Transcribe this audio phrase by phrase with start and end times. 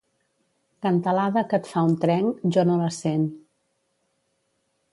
[0.85, 3.29] Cantalada que et fa un trenc, jo no la sent.